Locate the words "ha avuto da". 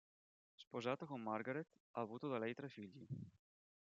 1.91-2.39